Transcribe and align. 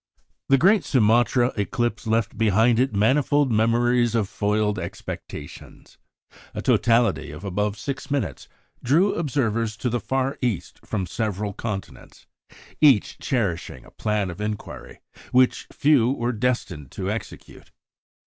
"The 0.49 0.57
great 0.57 0.83
Sumatra 0.83 1.53
eclipse 1.55 2.07
left 2.07 2.35
behind 2.35 2.79
it 2.79 2.91
manifold 2.95 3.51
memories 3.51 4.15
of 4.15 4.27
foiled 4.27 4.79
expectations. 4.79 5.99
A 6.55 6.61
totality 6.63 7.29
of 7.29 7.45
above 7.45 7.77
six 7.77 8.09
minutes 8.09 8.47
drew 8.83 9.13
observers 9.13 9.77
to 9.77 9.91
the 9.91 9.99
Far 9.99 10.39
East 10.41 10.79
from 10.83 11.05
several 11.05 11.53
continents, 11.53 12.25
each 12.81 13.19
cherishing 13.19 13.85
a 13.85 13.91
plan 13.91 14.31
of 14.31 14.41
inquiry 14.41 15.01
which 15.31 15.67
few 15.71 16.09
were 16.13 16.33
destined 16.33 16.89
to 16.93 17.11
execute. 17.11 17.69